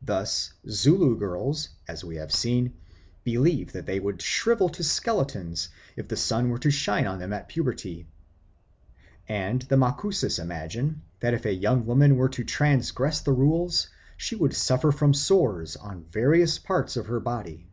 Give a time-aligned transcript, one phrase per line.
[0.00, 2.72] Thus Zulu girls, as we have seen,
[3.22, 7.34] believe that they would shrivel to skeletons if the sun were to shine on them
[7.34, 8.06] at puberty,
[9.28, 14.34] and the Macusis imagine that, if a young woman were to transgress the rules, she
[14.36, 17.68] would suffer from sores on various parts of her body.